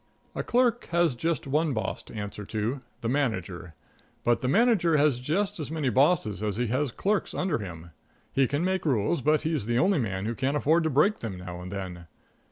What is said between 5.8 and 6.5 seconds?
bosses